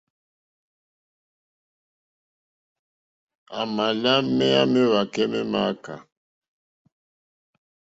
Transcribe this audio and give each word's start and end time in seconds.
À 3.59 3.61
mà 3.75 3.85
lá 4.01 4.13
méyá 4.37 4.61
méwàkɛ́ 4.73 5.25
mé 5.31 5.39
mááká. 5.51 5.95